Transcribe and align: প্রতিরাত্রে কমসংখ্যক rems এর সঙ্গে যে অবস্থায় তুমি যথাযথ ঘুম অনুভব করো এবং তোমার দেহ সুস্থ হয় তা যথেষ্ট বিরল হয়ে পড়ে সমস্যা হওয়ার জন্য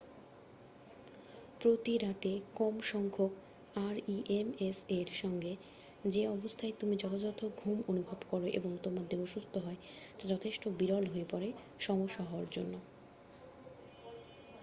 প্রতিরাত্রে 1.61 2.31
কমসংখ্যক 2.55 3.31
rems 3.95 4.77
এর 4.97 5.09
সঙ্গে 5.13 5.53
যে 6.05 6.21
অবস্থায় 6.27 6.73
তুমি 6.79 6.95
যথাযথ 6.97 7.39
ঘুম 7.57 7.77
অনুভব 7.87 8.19
করো 8.29 8.47
এবং 8.59 8.71
তোমার 8.83 9.05
দেহ 9.09 9.21
সুস্থ 9.25 9.53
হয় 9.57 9.79
তা 10.17 10.23
যথেষ্ট 10.29 10.63
বিরল 10.79 11.05
হয়ে 11.07 11.25
পড়ে 11.31 11.49
সমস্যা 11.79 12.23
হওয়ার 12.23 12.47
জন্য 12.51 12.73